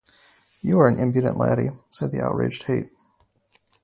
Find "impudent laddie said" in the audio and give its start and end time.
0.97-2.11